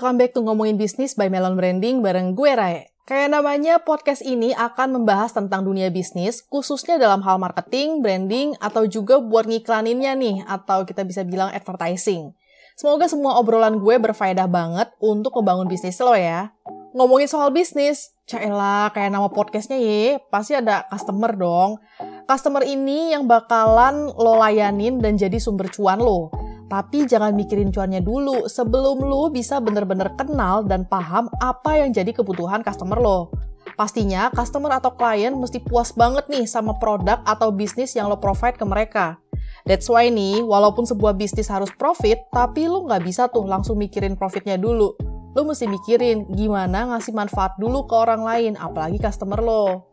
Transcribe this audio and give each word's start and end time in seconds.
welcome 0.00 0.16
back 0.16 0.32
to 0.32 0.40
Ngomongin 0.40 0.80
Bisnis 0.80 1.12
by 1.12 1.28
Melon 1.28 1.60
Branding 1.60 2.00
bareng 2.00 2.32
gue 2.32 2.56
Rae. 2.56 2.88
Kayak 3.04 3.36
namanya, 3.36 3.84
podcast 3.84 4.24
ini 4.24 4.56
akan 4.56 4.96
membahas 4.96 5.36
tentang 5.36 5.60
dunia 5.60 5.92
bisnis, 5.92 6.40
khususnya 6.40 6.96
dalam 6.96 7.20
hal 7.20 7.36
marketing, 7.36 8.00
branding, 8.00 8.56
atau 8.64 8.88
juga 8.88 9.20
buat 9.20 9.44
ngiklaninnya 9.44 10.16
nih, 10.16 10.36
atau 10.48 10.88
kita 10.88 11.04
bisa 11.04 11.20
bilang 11.20 11.52
advertising. 11.52 12.32
Semoga 12.80 13.12
semua 13.12 13.36
obrolan 13.36 13.76
gue 13.76 14.00
berfaedah 14.00 14.48
banget 14.48 14.88
untuk 15.04 15.36
membangun 15.36 15.68
bisnis 15.68 16.00
lo 16.00 16.16
ya. 16.16 16.56
Ngomongin 16.96 17.28
soal 17.28 17.52
bisnis, 17.52 18.16
caelah 18.24 18.88
kayak 18.96 19.12
nama 19.12 19.28
podcastnya 19.28 19.76
ye, 19.76 20.16
pasti 20.32 20.56
ada 20.56 20.88
customer 20.88 21.36
dong. 21.36 21.76
Customer 22.24 22.64
ini 22.64 23.12
yang 23.12 23.28
bakalan 23.28 24.08
lo 24.16 24.40
layanin 24.40 24.96
dan 24.96 25.20
jadi 25.20 25.36
sumber 25.36 25.68
cuan 25.68 26.00
lo. 26.00 26.39
Tapi 26.70 27.02
jangan 27.02 27.34
mikirin 27.34 27.74
cuannya 27.74 27.98
dulu 27.98 28.46
sebelum 28.46 29.02
lo 29.02 29.26
bisa 29.26 29.58
bener-bener 29.58 30.14
kenal 30.14 30.62
dan 30.62 30.86
paham 30.86 31.26
apa 31.42 31.82
yang 31.82 31.90
jadi 31.90 32.14
kebutuhan 32.14 32.62
customer 32.62 32.94
lo. 32.94 33.34
Pastinya 33.74 34.30
customer 34.30 34.78
atau 34.78 34.94
klien 34.94 35.34
mesti 35.34 35.58
puas 35.58 35.90
banget 35.90 36.30
nih 36.30 36.46
sama 36.46 36.78
produk 36.78 37.26
atau 37.26 37.50
bisnis 37.50 37.98
yang 37.98 38.06
lo 38.06 38.22
provide 38.22 38.54
ke 38.54 38.62
mereka. 38.62 39.18
That's 39.66 39.90
why 39.90 40.14
nih, 40.14 40.46
walaupun 40.46 40.86
sebuah 40.86 41.18
bisnis 41.18 41.50
harus 41.50 41.74
profit, 41.74 42.22
tapi 42.30 42.70
lo 42.70 42.86
nggak 42.86 43.02
bisa 43.02 43.26
tuh 43.26 43.50
langsung 43.50 43.74
mikirin 43.74 44.14
profitnya 44.14 44.54
dulu. 44.54 44.94
Lo 45.34 45.42
mesti 45.42 45.66
mikirin 45.66 46.30
gimana 46.38 46.94
ngasih 46.94 47.18
manfaat 47.18 47.58
dulu 47.58 47.82
ke 47.90 47.94
orang 47.98 48.22
lain, 48.22 48.52
apalagi 48.54 49.02
customer 49.02 49.42
lo. 49.42 49.90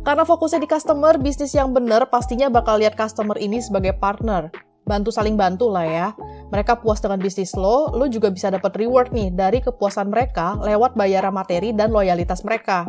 Karena 0.00 0.24
fokusnya 0.24 0.64
di 0.64 0.68
customer, 0.72 1.20
bisnis 1.20 1.52
yang 1.52 1.76
bener 1.76 2.08
pastinya 2.08 2.48
bakal 2.48 2.80
lihat 2.80 2.96
customer 2.96 3.36
ini 3.36 3.60
sebagai 3.60 3.92
partner 4.00 4.73
bantu 4.84 5.10
saling 5.10 5.34
bantu 5.34 5.72
lah 5.72 5.84
ya. 5.88 6.08
Mereka 6.52 6.84
puas 6.84 7.00
dengan 7.00 7.18
bisnis 7.18 7.56
lo, 7.56 7.90
lo 7.90 8.06
juga 8.06 8.30
bisa 8.30 8.52
dapat 8.52 8.72
reward 8.76 9.10
nih 9.10 9.32
dari 9.32 9.58
kepuasan 9.64 10.12
mereka 10.12 10.60
lewat 10.60 10.94
bayaran 10.94 11.34
materi 11.34 11.72
dan 11.72 11.90
loyalitas 11.90 12.44
mereka. 12.44 12.86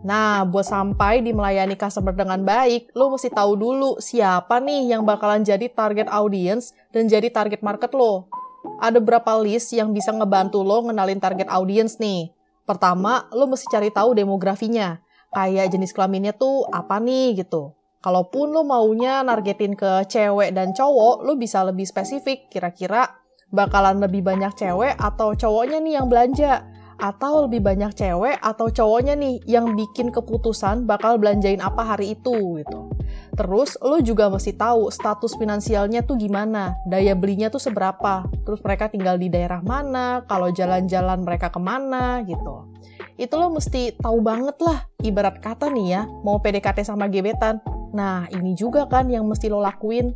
Nah, 0.00 0.48
buat 0.48 0.64
sampai 0.64 1.20
di 1.20 1.36
melayani 1.36 1.76
customer 1.76 2.16
dengan 2.16 2.40
baik, 2.40 2.96
lo 2.96 3.12
mesti 3.12 3.28
tahu 3.28 3.52
dulu 3.52 3.90
siapa 4.00 4.56
nih 4.56 4.96
yang 4.96 5.04
bakalan 5.04 5.44
jadi 5.44 5.68
target 5.68 6.08
audience 6.08 6.72
dan 6.88 7.04
jadi 7.04 7.28
target 7.28 7.60
market 7.60 7.92
lo. 7.92 8.28
Ada 8.80 8.96
berapa 8.96 9.36
list 9.44 9.76
yang 9.76 9.92
bisa 9.92 10.08
ngebantu 10.12 10.64
lo 10.64 10.88
ngenalin 10.88 11.20
target 11.20 11.48
audience 11.52 12.00
nih. 12.00 12.32
Pertama, 12.64 13.28
lo 13.36 13.44
mesti 13.44 13.68
cari 13.68 13.92
tahu 13.92 14.16
demografinya. 14.16 15.04
Kayak 15.30 15.68
jenis 15.76 15.92
kelaminnya 15.92 16.32
tuh 16.32 16.64
apa 16.72 16.96
nih 16.96 17.44
gitu. 17.44 17.76
Kalaupun 18.00 18.56
lo 18.56 18.64
maunya 18.64 19.20
nargetin 19.20 19.76
ke 19.76 20.08
cewek 20.08 20.56
dan 20.56 20.72
cowok, 20.72 21.20
lo 21.20 21.36
bisa 21.36 21.60
lebih 21.68 21.84
spesifik. 21.84 22.48
Kira-kira 22.48 23.04
bakalan 23.52 24.00
lebih 24.00 24.24
banyak 24.24 24.56
cewek 24.56 24.96
atau 24.96 25.36
cowoknya 25.36 25.84
nih 25.84 26.00
yang 26.00 26.08
belanja. 26.08 26.64
Atau 27.00 27.48
lebih 27.48 27.64
banyak 27.64 27.96
cewek 27.96 28.40
atau 28.40 28.68
cowoknya 28.68 29.16
nih 29.16 29.40
yang 29.48 29.72
bikin 29.72 30.12
keputusan 30.12 30.84
bakal 30.84 31.16
belanjain 31.16 31.60
apa 31.60 31.92
hari 31.92 32.12
itu 32.16 32.60
gitu. 32.60 32.92
Terus 33.36 33.76
lo 33.80 34.04
juga 34.04 34.28
mesti 34.28 34.52
tahu 34.52 34.92
status 34.92 35.36
finansialnya 35.40 36.04
tuh 36.04 36.20
gimana, 36.20 36.76
daya 36.84 37.16
belinya 37.16 37.48
tuh 37.48 37.60
seberapa, 37.60 38.28
terus 38.44 38.60
mereka 38.60 38.92
tinggal 38.92 39.16
di 39.16 39.32
daerah 39.32 39.64
mana, 39.64 40.28
kalau 40.28 40.52
jalan-jalan 40.52 41.24
mereka 41.24 41.48
ke 41.48 41.56
mana 41.56 42.20
gitu. 42.28 42.68
Itu 43.16 43.40
lo 43.40 43.48
mesti 43.48 43.96
tahu 43.96 44.20
banget 44.20 44.60
lah, 44.60 44.84
ibarat 45.00 45.40
kata 45.40 45.72
nih 45.72 45.86
ya, 45.88 46.02
mau 46.20 46.36
PDKT 46.36 46.84
sama 46.84 47.08
gebetan, 47.08 47.64
Nah, 47.90 48.30
ini 48.30 48.54
juga 48.54 48.86
kan 48.86 49.10
yang 49.10 49.26
mesti 49.26 49.50
lo 49.50 49.58
lakuin. 49.58 50.14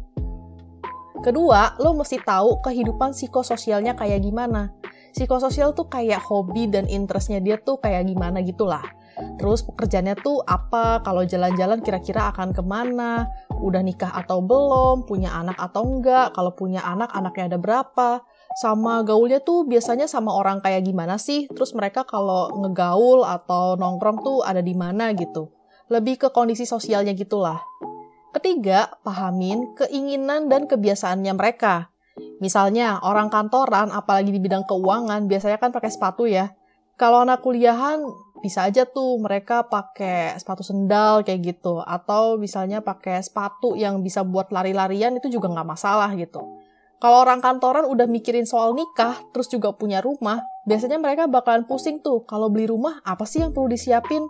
Kedua, 1.25 1.75
lo 1.81 1.97
mesti 1.97 2.21
tahu 2.21 2.61
kehidupan 2.61 3.17
psikososialnya 3.17 3.97
kayak 3.97 4.21
gimana. 4.23 4.71
Psikososial 5.15 5.73
tuh 5.73 5.87
kayak 5.87 6.21
hobi 6.27 6.67
dan 6.67 6.91
interestnya 6.91 7.39
dia 7.39 7.57
tuh 7.57 7.79
kayak 7.79 8.11
gimana 8.11 8.43
gitulah. 8.43 8.83
Terus 9.39 9.63
pekerjaannya 9.63 10.19
tuh 10.19 10.43
apa, 10.43 11.07
kalau 11.07 11.23
jalan-jalan 11.23 11.79
kira-kira 11.87 12.35
akan 12.35 12.51
ke 12.51 12.63
mana, 12.67 13.31
udah 13.63 13.79
nikah 13.79 14.11
atau 14.11 14.43
belum, 14.43 15.07
punya 15.07 15.31
anak 15.31 15.55
atau 15.55 15.87
enggak, 15.87 16.35
kalau 16.35 16.51
punya 16.59 16.83
anak, 16.83 17.15
anaknya 17.15 17.55
ada 17.55 17.59
berapa, 17.63 18.27
sama 18.59 19.07
gaulnya 19.07 19.39
tuh 19.39 19.71
biasanya 19.71 20.11
sama 20.11 20.35
orang 20.35 20.59
kayak 20.59 20.83
gimana 20.83 21.15
sih, 21.15 21.47
terus 21.47 21.79
mereka 21.79 22.03
kalau 22.03 22.51
ngegaul 22.59 23.23
atau 23.23 23.79
nongkrong 23.79 24.19
tuh 24.19 24.43
ada 24.43 24.59
di 24.59 24.75
mana 24.75 25.15
gitu 25.15 25.64
lebih 25.93 26.17
ke 26.17 26.29
kondisi 26.33 26.65
sosialnya 26.65 27.13
gitulah. 27.13 27.61
Ketiga, 28.35 28.99
pahamin 29.07 29.79
keinginan 29.79 30.51
dan 30.51 30.67
kebiasaannya 30.67 31.33
mereka. 31.39 31.95
Misalnya, 32.43 32.99
orang 33.07 33.31
kantoran, 33.31 33.95
apalagi 33.95 34.35
di 34.35 34.43
bidang 34.43 34.67
keuangan, 34.67 35.31
biasanya 35.31 35.59
kan 35.63 35.71
pakai 35.71 35.91
sepatu 35.91 36.27
ya. 36.27 36.51
Kalau 36.99 37.23
anak 37.23 37.43
kuliahan, 37.43 38.03
bisa 38.43 38.67
aja 38.67 38.87
tuh 38.87 39.19
mereka 39.23 39.67
pakai 39.67 40.37
sepatu 40.37 40.67
sendal 40.67 41.23
kayak 41.23 41.57
gitu. 41.57 41.83
Atau 41.83 42.37
misalnya 42.39 42.83
pakai 42.83 43.23
sepatu 43.23 43.79
yang 43.79 44.03
bisa 44.03 44.27
buat 44.27 44.51
lari-larian, 44.51 45.15
itu 45.19 45.31
juga 45.31 45.51
nggak 45.51 45.69
masalah 45.71 46.11
gitu. 46.19 46.43
Kalau 47.03 47.21
orang 47.21 47.43
kantoran 47.43 47.85
udah 47.85 48.07
mikirin 48.09 48.47
soal 48.47 48.73
nikah, 48.73 49.19
terus 49.35 49.51
juga 49.51 49.75
punya 49.75 50.01
rumah, 50.01 50.41
biasanya 50.65 50.97
mereka 50.97 51.29
bakalan 51.29 51.67
pusing 51.69 52.01
tuh, 52.01 52.25
kalau 52.25 52.49
beli 52.49 52.65
rumah, 52.71 53.03
apa 53.05 53.27
sih 53.29 53.43
yang 53.43 53.53
perlu 53.53 53.69
disiapin? 53.69 54.25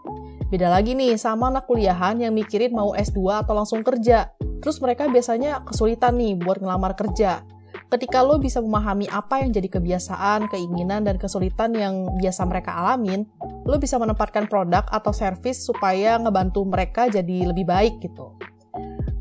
Beda 0.54 0.70
lagi 0.70 0.94
nih 0.94 1.18
sama 1.18 1.50
anak 1.50 1.66
kuliahan 1.66 2.22
yang 2.22 2.30
mikirin 2.30 2.70
mau 2.70 2.94
S2 2.94 3.42
atau 3.42 3.58
langsung 3.58 3.82
kerja. 3.82 4.30
Terus 4.62 4.78
mereka 4.78 5.10
biasanya 5.10 5.66
kesulitan 5.66 6.14
nih 6.14 6.38
buat 6.38 6.62
ngelamar 6.62 6.94
kerja. 6.94 7.42
Ketika 7.90 8.22
lo 8.22 8.38
bisa 8.38 8.62
memahami 8.62 9.10
apa 9.10 9.42
yang 9.42 9.50
jadi 9.50 9.66
kebiasaan, 9.66 10.46
keinginan, 10.46 11.02
dan 11.02 11.18
kesulitan 11.18 11.74
yang 11.74 12.06
biasa 12.22 12.46
mereka 12.46 12.70
alamin, 12.70 13.26
lo 13.66 13.82
bisa 13.82 13.98
menempatkan 13.98 14.46
produk 14.46 14.86
atau 14.94 15.10
service 15.10 15.66
supaya 15.66 16.22
ngebantu 16.22 16.62
mereka 16.62 17.10
jadi 17.10 17.50
lebih 17.50 17.66
baik 17.66 17.98
gitu. 17.98 18.38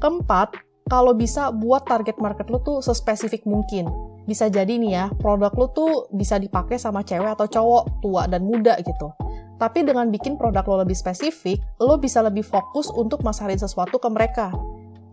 Keempat, 0.05 0.53
kalau 0.85 1.17
bisa 1.17 1.49
buat 1.49 1.81
target 1.89 2.21
market 2.21 2.53
lo 2.53 2.61
tuh 2.61 2.85
sespesifik 2.85 3.41
mungkin. 3.49 3.89
Bisa 4.29 4.53
jadi 4.53 4.77
nih 4.77 4.91
ya, 5.01 5.05
produk 5.17 5.49
lo 5.57 5.73
tuh 5.73 6.13
bisa 6.13 6.37
dipakai 6.37 6.77
sama 6.77 7.01
cewek 7.01 7.33
atau 7.33 7.49
cowok, 7.49 8.05
tua 8.05 8.29
dan 8.29 8.45
muda 8.45 8.77
gitu. 8.85 9.22
Tapi 9.61 9.85
dengan 9.85 10.09
bikin 10.09 10.35
produk 10.35 10.65
lo 10.65 10.83
lebih 10.83 10.97
spesifik, 10.97 11.61
lo 11.79 11.95
bisa 12.01 12.19
lebih 12.25 12.43
fokus 12.43 12.89
untuk 12.89 13.21
masarin 13.21 13.59
sesuatu 13.59 14.01
ke 14.01 14.09
mereka. 14.09 14.49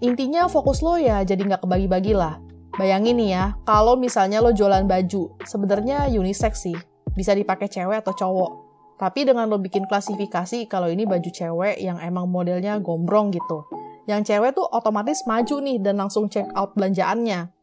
Intinya 0.00 0.48
fokus 0.48 0.80
lo 0.80 0.96
ya 0.96 1.20
jadi 1.22 1.44
nggak 1.44 1.68
kebagi-bagi 1.68 2.16
lah. 2.16 2.40
Bayangin 2.80 3.20
nih 3.20 3.30
ya, 3.36 3.44
kalau 3.68 3.98
misalnya 4.00 4.40
lo 4.40 4.54
jualan 4.56 4.88
baju, 4.88 5.36
sebenarnya 5.44 6.08
unisex 6.08 6.64
sih, 6.64 6.78
bisa 7.12 7.36
dipakai 7.36 7.68
cewek 7.68 8.00
atau 8.00 8.16
cowok. 8.16 8.52
Tapi 8.96 9.28
dengan 9.28 9.48
lo 9.48 9.60
bikin 9.60 9.84
klasifikasi 9.84 10.68
kalau 10.68 10.88
ini 10.88 11.04
baju 11.04 11.28
cewek 11.28 11.80
yang 11.80 12.00
emang 12.00 12.28
modelnya 12.28 12.80
gombrong 12.80 13.32
gitu. 13.32 13.64
Yang 14.08 14.32
cewek 14.32 14.56
tuh 14.56 14.68
otomatis 14.68 15.24
maju 15.28 15.56
nih 15.60 15.80
dan 15.80 16.00
langsung 16.00 16.28
check 16.32 16.48
out 16.56 16.72
belanjaannya. 16.76 17.59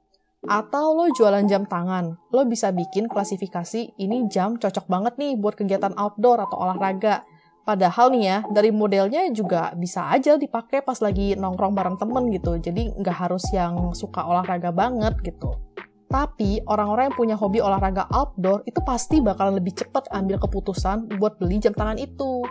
Atau 0.47 0.95
lo 0.95 1.11
jualan 1.11 1.43
jam 1.43 1.67
tangan, 1.67 2.15
lo 2.31 2.41
bisa 2.47 2.71
bikin 2.71 3.11
klasifikasi 3.11 3.99
ini 3.99 4.31
jam 4.31 4.55
cocok 4.55 4.87
banget 4.87 5.19
nih 5.19 5.35
buat 5.35 5.59
kegiatan 5.59 5.91
outdoor 5.99 6.47
atau 6.47 6.63
olahraga. 6.63 7.27
Padahal 7.67 8.15
nih 8.15 8.23
ya, 8.23 8.37
dari 8.47 8.71
modelnya 8.71 9.27
juga 9.35 9.75
bisa 9.75 10.07
aja 10.07 10.39
dipakai 10.39 10.87
pas 10.87 11.03
lagi 11.03 11.35
nongkrong 11.35 11.75
bareng 11.75 11.99
temen 11.99 12.31
gitu. 12.31 12.55
Jadi 12.63 12.95
nggak 12.95 13.17
harus 13.27 13.43
yang 13.51 13.91
suka 13.91 14.23
olahraga 14.23 14.71
banget 14.71 15.19
gitu. 15.19 15.51
Tapi 16.07 16.63
orang-orang 16.63 17.11
yang 17.11 17.17
punya 17.19 17.35
hobi 17.35 17.59
olahraga 17.59 18.07
outdoor 18.07 18.63
itu 18.63 18.79
pasti 18.87 19.19
bakalan 19.19 19.59
lebih 19.59 19.75
cepat 19.75 20.07
ambil 20.15 20.39
keputusan 20.39 21.19
buat 21.19 21.35
beli 21.35 21.59
jam 21.59 21.75
tangan 21.75 21.99
itu. 21.99 22.47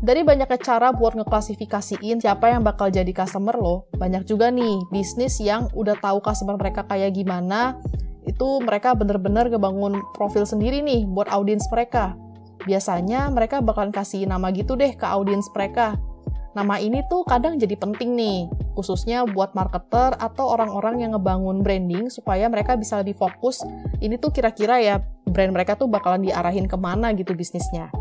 Dari 0.00 0.24
banyaknya 0.24 0.56
cara 0.56 0.96
buat 0.96 1.12
ngeklasifikasiin 1.12 2.24
siapa 2.24 2.48
yang 2.48 2.64
bakal 2.64 2.88
jadi 2.88 3.12
customer 3.12 3.52
lo, 3.52 3.84
banyak 4.00 4.24
juga 4.24 4.48
nih 4.48 4.88
bisnis 4.88 5.36
yang 5.44 5.68
udah 5.76 5.92
tahu 6.00 6.24
customer 6.24 6.56
mereka 6.56 6.88
kayak 6.88 7.12
gimana, 7.12 7.76
itu 8.24 8.64
mereka 8.64 8.96
bener-bener 8.96 9.52
ngebangun 9.52 10.00
profil 10.16 10.48
sendiri 10.48 10.80
nih 10.80 11.04
buat 11.04 11.28
audiens 11.28 11.68
mereka. 11.68 12.16
Biasanya 12.64 13.28
mereka 13.28 13.60
bakalan 13.60 13.92
kasih 13.92 14.24
nama 14.24 14.48
gitu 14.56 14.72
deh 14.72 14.96
ke 14.96 15.04
audiens 15.04 15.44
mereka. 15.52 16.00
Nama 16.56 16.80
ini 16.80 17.04
tuh 17.12 17.28
kadang 17.28 17.60
jadi 17.60 17.76
penting 17.76 18.16
nih, 18.16 18.48
khususnya 18.72 19.28
buat 19.28 19.52
marketer 19.52 20.16
atau 20.16 20.48
orang-orang 20.48 21.04
yang 21.04 21.12
ngebangun 21.12 21.60
branding 21.60 22.08
supaya 22.08 22.48
mereka 22.48 22.72
bisa 22.72 22.96
lebih 23.04 23.20
fokus, 23.20 23.60
ini 24.00 24.16
tuh 24.16 24.32
kira-kira 24.32 24.80
ya 24.80 25.04
brand 25.28 25.52
mereka 25.52 25.76
tuh 25.76 25.92
bakalan 25.92 26.24
diarahin 26.24 26.64
ke 26.64 26.80
mana 26.80 27.12
gitu 27.12 27.36
bisnisnya. 27.36 27.92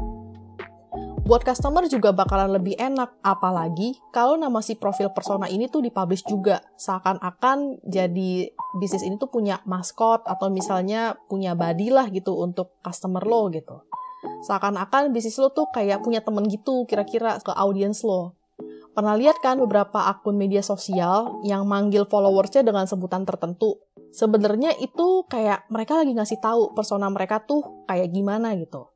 Buat 1.30 1.46
customer 1.46 1.86
juga 1.86 2.10
bakalan 2.10 2.58
lebih 2.58 2.74
enak, 2.74 3.22
apalagi 3.22 4.02
kalau 4.10 4.34
nama 4.34 4.66
si 4.66 4.74
profil 4.74 5.14
persona 5.14 5.46
ini 5.46 5.70
tuh 5.70 5.86
dipublish 5.86 6.26
juga. 6.26 6.58
Seakan-akan 6.74 7.86
jadi 7.86 8.50
bisnis 8.82 9.06
ini 9.06 9.22
tuh 9.22 9.30
punya 9.30 9.62
maskot 9.70 10.26
atau 10.26 10.50
misalnya 10.50 11.22
punya 11.30 11.54
body 11.54 11.94
lah 11.94 12.10
gitu 12.10 12.34
untuk 12.34 12.82
customer 12.82 13.22
lo 13.30 13.46
gitu. 13.54 13.86
Seakan-akan 14.42 15.14
bisnis 15.14 15.38
lo 15.38 15.54
tuh 15.54 15.70
kayak 15.70 16.02
punya 16.02 16.26
temen 16.26 16.50
gitu 16.50 16.90
kira-kira 16.90 17.38
ke 17.46 17.54
audiens 17.54 18.02
lo. 18.02 18.34
Pernah 18.98 19.14
lihat 19.14 19.38
kan 19.38 19.62
beberapa 19.62 20.10
akun 20.10 20.34
media 20.34 20.66
sosial 20.66 21.46
yang 21.46 21.70
manggil 21.70 22.10
followersnya 22.10 22.66
dengan 22.66 22.90
sebutan 22.90 23.22
tertentu? 23.30 23.78
sebenarnya 24.10 24.74
itu 24.82 25.26
kayak 25.30 25.70
mereka 25.70 26.02
lagi 26.02 26.18
ngasih 26.18 26.42
tahu 26.42 26.74
persona 26.74 27.08
mereka 27.14 27.46
tuh 27.46 27.86
kayak 27.86 28.10
gimana 28.10 28.58
gitu. 28.58 28.90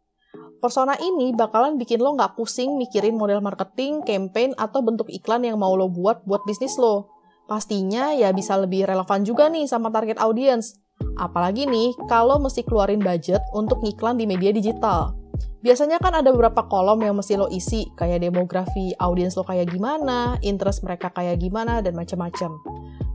Persona 0.64 0.96
ini 0.96 1.36
bakalan 1.36 1.76
bikin 1.76 2.00
lo 2.00 2.16
nggak 2.16 2.40
pusing 2.40 2.80
mikirin 2.80 3.20
model 3.20 3.44
marketing, 3.44 4.00
campaign, 4.08 4.56
atau 4.56 4.80
bentuk 4.80 5.12
iklan 5.12 5.44
yang 5.44 5.60
mau 5.60 5.76
lo 5.76 5.92
buat 5.92 6.24
buat 6.24 6.48
bisnis 6.48 6.80
lo. 6.80 7.12
Pastinya 7.52 8.16
ya 8.16 8.32
bisa 8.32 8.56
lebih 8.56 8.88
relevan 8.88 9.28
juga 9.28 9.52
nih 9.52 9.68
sama 9.68 9.92
target 9.92 10.24
audience. 10.24 10.80
Apalagi 11.20 11.68
nih 11.68 11.92
kalau 12.08 12.40
mesti 12.40 12.64
keluarin 12.64 13.04
budget 13.04 13.44
untuk 13.52 13.84
ngiklan 13.84 14.16
di 14.16 14.24
media 14.24 14.56
digital. 14.56 15.20
Biasanya 15.60 16.00
kan 16.00 16.16
ada 16.16 16.32
beberapa 16.32 16.64
kolom 16.72 17.04
yang 17.04 17.20
mesti 17.20 17.36
lo 17.36 17.52
isi, 17.52 17.92
kayak 18.00 18.24
demografi 18.24 18.96
audiens 19.04 19.36
lo 19.36 19.44
kayak 19.44 19.68
gimana, 19.68 20.40
interest 20.48 20.80
mereka 20.88 21.12
kayak 21.12 21.44
gimana, 21.44 21.84
dan 21.84 21.92
macam-macam. 21.92 22.56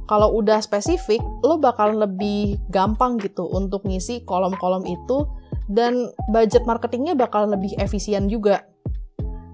Kalau 0.05 0.37
udah 0.37 0.61
spesifik, 0.61 1.25
lo 1.41 1.57
bakalan 1.57 1.97
lebih 1.97 2.61
gampang 2.69 3.17
gitu 3.21 3.49
untuk 3.49 3.89
ngisi 3.89 4.25
kolom-kolom 4.29 4.85
itu 4.85 5.29
dan 5.69 6.09
budget 6.33 6.65
marketingnya 6.65 7.15
bakal 7.15 7.47
lebih 7.47 7.77
efisien 7.77 8.27
juga. 8.27 8.65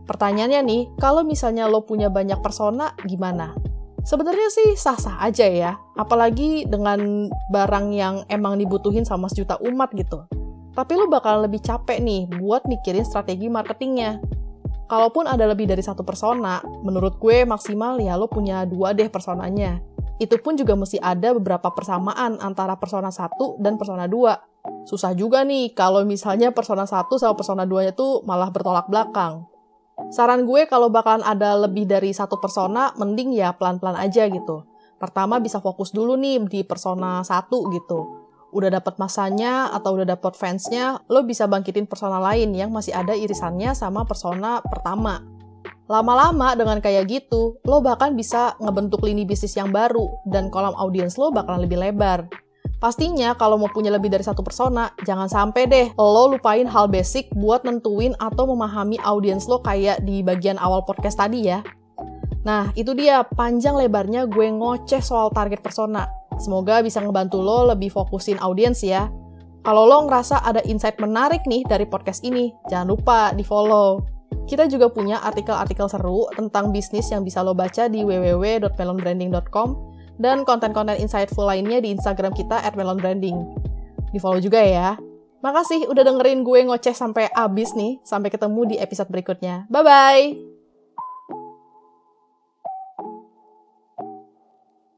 Pertanyaannya 0.05 0.61
nih, 0.63 0.83
kalau 1.01 1.27
misalnya 1.27 1.67
lo 1.67 1.83
punya 1.83 2.13
banyak 2.13 2.39
persona, 2.45 2.95
gimana? 3.05 3.57
Sebenarnya 4.05 4.53
sih 4.53 4.77
sah-sah 4.77 5.17
aja 5.25 5.49
ya, 5.49 5.81
apalagi 5.97 6.69
dengan 6.69 7.33
barang 7.49 7.87
yang 7.89 8.15
emang 8.29 8.61
dibutuhin 8.61 9.09
sama 9.09 9.33
sejuta 9.33 9.57
umat 9.65 9.97
gitu. 9.97 10.29
Tapi 10.77 10.93
lo 10.93 11.09
bakal 11.09 11.49
lebih 11.49 11.65
capek 11.65 12.05
nih 12.05 12.29
buat 12.37 12.69
mikirin 12.69 13.07
strategi 13.07 13.49
marketingnya. 13.49 14.21
Kalaupun 14.85 15.25
ada 15.25 15.49
lebih 15.49 15.65
dari 15.65 15.81
satu 15.81 16.05
persona, 16.05 16.61
menurut 16.85 17.17
gue 17.17 17.49
maksimal 17.49 17.97
ya 17.97 18.21
lo 18.21 18.29
punya 18.29 18.69
dua 18.69 18.93
deh 18.93 19.09
personanya. 19.09 19.81
Itu 20.23 20.39
pun 20.39 20.55
juga 20.55 20.79
mesti 20.79 21.03
ada 21.03 21.35
beberapa 21.35 21.75
persamaan 21.75 22.39
antara 22.39 22.79
persona 22.79 23.11
satu 23.11 23.59
dan 23.59 23.75
persona 23.79 24.07
dua 24.07 24.39
susah 24.85 25.13
juga 25.17 25.45
nih 25.45 25.73
kalau 25.77 26.05
misalnya 26.05 26.53
persona 26.53 26.89
1 26.89 27.09
sama 27.17 27.35
persona 27.37 27.65
2-nya 27.69 27.93
tuh 27.93 28.25
malah 28.25 28.49
bertolak 28.53 28.89
belakang. 28.89 29.45
Saran 30.11 30.45
gue 30.45 30.67
kalau 30.67 30.91
bakalan 30.91 31.23
ada 31.23 31.55
lebih 31.55 31.87
dari 31.87 32.11
satu 32.11 32.43
persona, 32.43 32.93
mending 32.99 33.33
ya 33.37 33.55
pelan-pelan 33.55 33.97
aja 33.97 34.27
gitu. 34.27 34.67
Pertama 34.99 35.39
bisa 35.39 35.61
fokus 35.61 35.95
dulu 35.95 36.19
nih 36.19 36.43
di 36.49 36.61
persona 36.67 37.23
1 37.23 37.49
gitu. 37.77 38.01
Udah 38.55 38.71
dapat 38.71 38.99
masanya 38.99 39.71
atau 39.75 39.99
udah 39.99 40.15
dapat 40.15 40.39
fansnya, 40.39 41.03
lo 41.11 41.27
bisa 41.27 41.51
bangkitin 41.51 41.91
persona 41.91 42.23
lain 42.23 42.55
yang 42.55 42.71
masih 42.71 42.95
ada 42.95 43.15
irisannya 43.15 43.75
sama 43.75 44.07
persona 44.07 44.63
pertama. 44.63 45.34
Lama-lama 45.85 46.57
dengan 46.57 46.81
kayak 46.81 47.05
gitu, 47.13 47.61
lo 47.61 47.85
bahkan 47.85 48.17
bisa 48.17 48.57
ngebentuk 48.57 49.05
lini 49.05 49.29
bisnis 49.29 49.53
yang 49.53 49.69
baru 49.69 50.09
dan 50.25 50.49
kolam 50.49 50.73
audiens 50.81 51.21
lo 51.21 51.29
bakalan 51.29 51.69
lebih 51.69 51.77
lebar. 51.77 52.25
Pastinya 52.81 53.37
kalau 53.37 53.61
mau 53.61 53.69
punya 53.69 53.93
lebih 53.93 54.09
dari 54.09 54.25
satu 54.25 54.41
persona, 54.41 54.93
jangan 55.05 55.29
sampai 55.29 55.69
deh 55.69 55.87
lo 55.97 56.33
lupain 56.33 56.65
hal 56.65 56.89
basic 56.89 57.29
buat 57.37 57.69
nentuin 57.69 58.17
atau 58.17 58.49
memahami 58.49 58.97
audiens 59.05 59.45
lo 59.45 59.61
kayak 59.61 60.05
di 60.09 60.25
bagian 60.25 60.57
awal 60.57 60.85
podcast 60.89 61.21
tadi 61.21 61.53
ya. 61.53 61.61
Nah, 62.45 62.73
itu 62.77 62.93
dia 62.93 63.25
panjang 63.25 63.77
lebarnya 63.77 64.29
gue 64.29 64.53
ngoceh 64.53 65.01
soal 65.01 65.33
target 65.33 65.65
persona. 65.65 66.09
Semoga 66.41 66.81
bisa 66.81 67.01
ngebantu 67.01 67.41
lo 67.41 67.69
lebih 67.69 67.93
fokusin 67.93 68.41
audiens 68.41 68.81
ya. 68.85 69.13
Kalau 69.65 69.89
lo 69.89 70.05
ngerasa 70.05 70.45
ada 70.45 70.61
insight 70.65 71.01
menarik 71.01 71.45
nih 71.49 71.65
dari 71.65 71.89
podcast 71.89 72.21
ini, 72.21 72.53
jangan 72.69 72.89
lupa 72.93 73.33
di-follow. 73.33 74.14
Kita 74.45 74.69
juga 74.69 74.93
punya 74.93 75.25
artikel-artikel 75.25 75.89
seru 75.89 76.29
tentang 76.37 76.69
bisnis 76.69 77.09
yang 77.09 77.25
bisa 77.25 77.41
lo 77.41 77.57
baca 77.57 77.89
di 77.89 78.05
www.melonbranding.com 78.05 79.69
dan 80.21 80.47
konten-konten 80.47 81.01
insightful 81.01 81.49
lainnya 81.49 81.81
di 81.83 81.91
Instagram 81.91 82.37
kita 82.37 82.63
at 82.63 82.77
Melon 82.77 83.01
Branding. 83.01 83.39
Di 84.13 84.19
follow 84.23 84.39
juga 84.39 84.63
ya. 84.63 84.95
Makasih 85.45 85.91
udah 85.93 86.03
dengerin 86.07 86.41
gue 86.41 86.61
ngoceh 86.65 86.97
sampai 86.97 87.29
abis 87.29 87.77
nih. 87.77 88.01
Sampai 88.01 88.33
ketemu 88.33 88.61
di 88.65 88.77
episode 88.81 89.13
berikutnya. 89.13 89.69
Bye-bye! 89.69 90.54